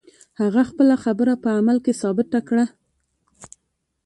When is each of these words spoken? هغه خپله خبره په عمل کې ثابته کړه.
هغه 0.39 0.61
خپله 0.69 0.95
خبره 1.03 1.33
په 1.43 1.49
عمل 1.57 1.77
کې 1.85 1.93
ثابته 2.01 2.39
کړه. 2.47 2.65